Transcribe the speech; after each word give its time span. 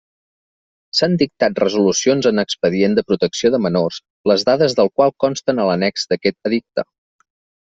S'han 0.99 1.11
dictat 1.21 1.59
resolucions 1.63 2.29
en 2.29 2.43
expedient 2.43 2.97
de 2.99 3.03
protecció 3.11 3.51
de 3.57 3.59
menors 3.67 4.01
les 4.33 4.47
dades 4.49 4.77
del 4.81 4.91
qual 4.95 5.15
consten 5.27 5.63
a 5.63 5.69
l'annex 5.71 6.09
d'aquest 6.15 6.53
Edicte. 6.53 6.89